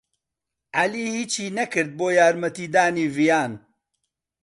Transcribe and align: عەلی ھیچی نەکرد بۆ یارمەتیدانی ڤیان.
عەلی 0.77 1.03
ھیچی 1.15 1.45
نەکرد 1.57 1.91
بۆ 1.97 2.07
یارمەتیدانی 2.17 3.05
ڤیان. 3.15 3.51